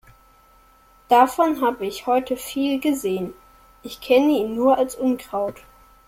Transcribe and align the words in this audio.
Davon 1.09 1.61
hab 1.61 1.79
ich 1.79 2.07
heute 2.07 2.35
viel 2.35 2.79
gesehen. 2.79 3.35
Ich 3.83 4.01
kenne 4.01 4.31
ihn 4.31 4.55
nur 4.55 4.75
als 4.79 4.95
Unkraut. 4.95 5.57